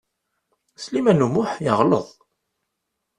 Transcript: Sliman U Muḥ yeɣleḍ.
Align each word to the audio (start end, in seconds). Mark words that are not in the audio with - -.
Sliman 0.83 1.25
U 1.25 1.27
Muḥ 1.33 1.51
yeɣleḍ. 1.63 2.07